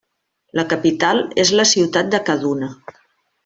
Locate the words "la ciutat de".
1.61-2.23